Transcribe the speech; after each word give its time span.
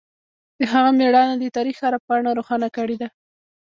د 0.57 0.59
افغان 0.67 0.93
میړانه 0.99 1.35
د 1.39 1.43
تاریخ 1.57 1.77
هره 1.83 1.99
پاڼه 2.05 2.29
روښانه 2.37 2.67
کړې 2.77 2.95
ده. 3.01 3.07